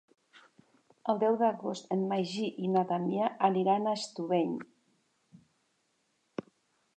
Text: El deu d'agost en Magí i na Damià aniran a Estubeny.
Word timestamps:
El 1.11 1.19
deu 1.23 1.35
d'agost 1.41 1.93
en 1.95 2.01
Magí 2.13 2.47
i 2.63 2.69
na 2.77 2.83
Damià 2.93 3.29
aniran 3.49 3.85
a 3.85 3.95
Estubeny. 3.99 4.57